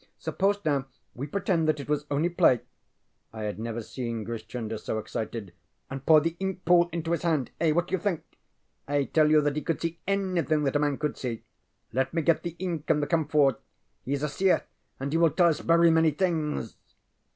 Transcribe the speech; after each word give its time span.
Suppose 0.17 0.57
now 0.65 0.87
we 1.13 1.27
pretend 1.27 1.67
that 1.67 1.79
it 1.79 1.87
was 1.87 2.07
only 2.09 2.27
playŌĆØ 2.27 2.61
I 3.33 3.43
had 3.43 3.59
never 3.59 3.83
seen 3.83 4.23
Grish 4.23 4.47
Chunder 4.47 4.79
so 4.79 4.97
excited 4.97 5.53
ŌĆ£and 5.91 6.01
pour 6.07 6.19
the 6.21 6.35
ink 6.39 6.65
pool 6.65 6.89
into 6.91 7.11
his 7.11 7.21
hand. 7.21 7.51
Eh, 7.61 7.71
what 7.71 7.87
do 7.87 7.91
you 7.91 7.99
think? 7.99 8.23
I 8.87 9.03
tell 9.03 9.29
you 9.29 9.41
that 9.41 9.55
he 9.57 9.61
could 9.61 9.79
see 9.79 9.99
anything 10.07 10.63
that 10.63 10.75
a 10.75 10.79
man 10.79 10.97
could 10.97 11.17
see. 11.19 11.43
Let 11.93 12.15
me 12.15 12.23
get 12.23 12.41
the 12.41 12.55
ink 12.57 12.89
and 12.89 13.03
the 13.03 13.05
camphor. 13.05 13.57
He 14.03 14.13
is 14.13 14.23
a 14.23 14.29
seer 14.29 14.63
and 14.99 15.11
he 15.13 15.19
will 15.19 15.29
tell 15.29 15.49
us 15.49 15.59
very 15.59 15.91
many 15.91 16.09
things. 16.09 16.75